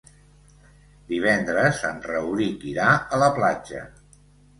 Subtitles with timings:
[1.11, 3.83] Divendres en Rauric irà a la platja.